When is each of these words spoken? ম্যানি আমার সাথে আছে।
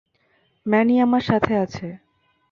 ম্যানি 0.65 0.95
আমার 0.99 1.23
সাথে 1.29 1.53
আছে। 1.57 1.87